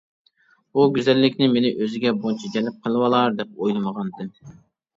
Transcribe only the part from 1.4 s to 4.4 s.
مېنى ئۆزىگە بۇنچە جەلپ قىلىۋالار دەپ ئويلىمىغانىدىم.